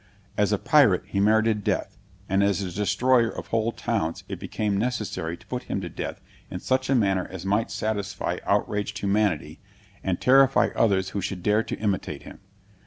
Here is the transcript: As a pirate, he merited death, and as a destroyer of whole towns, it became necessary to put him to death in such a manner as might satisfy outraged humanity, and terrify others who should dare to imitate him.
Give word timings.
As 0.35 0.51
a 0.51 0.57
pirate, 0.57 1.03
he 1.05 1.19
merited 1.19 1.63
death, 1.63 1.95
and 2.27 2.41
as 2.41 2.63
a 2.63 2.71
destroyer 2.71 3.29
of 3.29 3.49
whole 3.49 3.71
towns, 3.71 4.23
it 4.27 4.39
became 4.39 4.75
necessary 4.75 5.37
to 5.37 5.45
put 5.45 5.65
him 5.69 5.79
to 5.81 5.89
death 5.89 6.19
in 6.49 6.59
such 6.59 6.89
a 6.89 6.95
manner 6.95 7.27
as 7.29 7.45
might 7.45 7.69
satisfy 7.69 8.39
outraged 8.47 8.97
humanity, 8.97 9.59
and 10.03 10.19
terrify 10.19 10.69
others 10.75 11.09
who 11.09 11.21
should 11.21 11.43
dare 11.43 11.61
to 11.61 11.77
imitate 11.77 12.23
him. 12.23 12.39